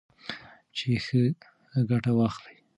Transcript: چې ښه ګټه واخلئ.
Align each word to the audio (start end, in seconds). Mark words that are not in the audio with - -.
چې 0.75 0.89
ښه 1.05 1.21
ګټه 1.89 2.11
واخلئ. 2.17 2.57